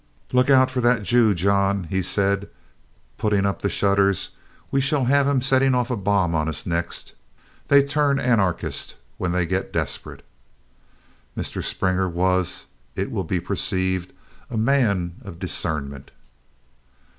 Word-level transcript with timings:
"Look 0.31 0.49
out 0.49 0.71
for 0.71 0.81
that 0.81 1.03
Jew, 1.03 1.35
John," 1.35 1.83
he 1.83 2.01
said, 2.01 2.49
putting 3.19 3.45
up 3.45 3.61
the 3.61 3.69
shutters. 3.69 4.31
"We 4.71 4.81
shall 4.81 5.05
have 5.05 5.27
him 5.27 5.43
setting 5.43 5.75
off 5.75 5.91
a 5.91 5.95
bomb 5.95 6.33
on 6.33 6.49
us 6.49 6.65
next. 6.65 7.13
They 7.67 7.83
turn 7.83 8.17
Anarchist 8.17 8.95
when 9.19 9.31
they 9.31 9.45
get 9.45 9.71
desperate." 9.71 10.25
Mr. 11.37 11.63
Springer 11.63 12.09
was, 12.09 12.65
it 12.95 13.11
will 13.11 13.25
be 13.25 13.39
perceived, 13.39 14.11
a 14.49 14.57
man 14.57 15.17
of 15.23 15.37
discernment. 15.37 16.09